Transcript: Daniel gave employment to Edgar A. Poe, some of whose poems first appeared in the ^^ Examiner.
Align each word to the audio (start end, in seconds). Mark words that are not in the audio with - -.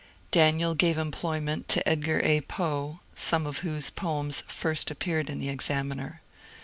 Daniel 0.31 0.73
gave 0.73 0.97
employment 0.97 1.67
to 1.69 1.87
Edgar 1.87 2.23
A. 2.25 2.41
Poe, 2.41 3.01
some 3.13 3.45
of 3.45 3.59
whose 3.59 3.91
poems 3.91 4.41
first 4.47 4.89
appeared 4.89 5.29
in 5.29 5.37
the 5.37 5.47
^^ 5.47 5.51
Examiner. 5.51 6.21